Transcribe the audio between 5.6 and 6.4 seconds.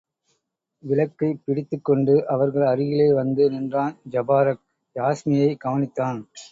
கவனித்தான்.